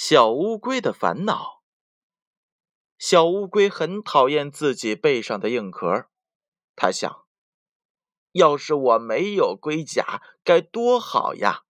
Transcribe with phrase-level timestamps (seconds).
[0.00, 1.64] 小乌龟的烦恼。
[2.98, 6.06] 小乌龟很讨厌自己背上的硬壳，
[6.76, 7.26] 它想：
[8.30, 11.64] 要是我没有龟甲，该多好呀！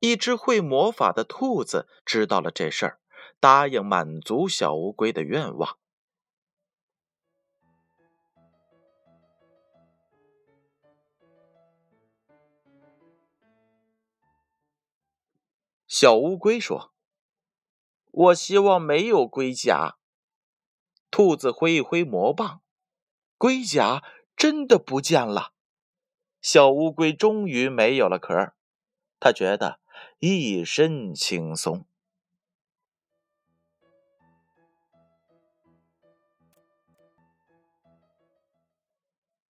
[0.00, 3.00] 一只会魔法的兔子知道了这事儿，
[3.38, 5.78] 答应满足小乌龟的愿望。
[16.00, 16.94] 小乌龟说
[18.12, 19.98] ：“我希望没有龟甲。”
[21.10, 22.62] 兔子挥一挥魔棒，
[23.36, 24.04] 龟甲
[24.36, 25.52] 真的不见了。
[26.40, 28.52] 小乌龟终于没有了壳，
[29.18, 29.80] 它觉得
[30.20, 31.84] 一身轻松。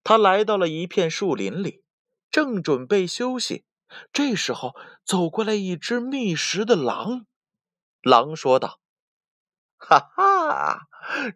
[0.03, 1.83] 他来到了一片树林里，
[2.31, 3.65] 正准备休息。
[4.11, 7.25] 这时候，走过来一只觅食的狼。
[8.01, 8.79] 狼说道
[9.77, 10.87] ：“哈哈，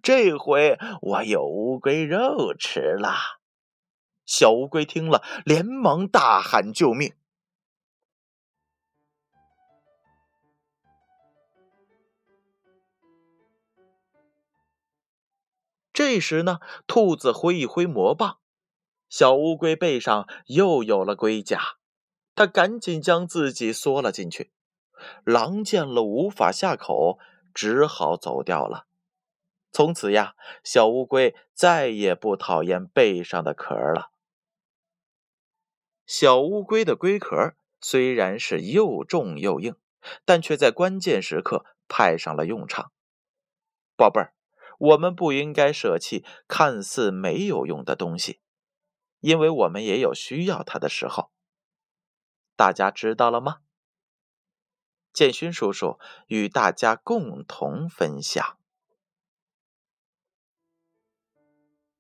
[0.01, 3.41] 这回我有乌龟肉吃了。”
[4.25, 7.13] 小乌龟听了，连忙大喊救命。
[15.91, 18.39] 这时呢，兔子挥一挥魔棒，
[19.09, 21.77] 小乌龟背上又有了龟甲。
[22.35, 24.51] 他赶紧将自己缩了进去。
[25.25, 27.19] 狼见了无法下口，
[27.53, 28.87] 只好走掉了。
[29.71, 34.11] 从此呀，小乌龟再也不讨厌背上的壳了。
[36.05, 39.75] 小乌龟的龟壳虽然是又重又硬，
[40.23, 42.93] 但却在关键时刻派上了用场。
[43.97, 44.33] 宝贝儿，
[44.77, 48.39] 我们不应该舍弃看似没有用的东西，
[49.19, 51.32] 因为我们也有需要它的时候。
[52.55, 53.57] 大家知道了吗？
[55.13, 58.57] 建勋叔叔与大家共同分享。